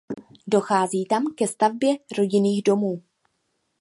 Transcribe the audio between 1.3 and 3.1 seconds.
ke stavbě rodinných domů.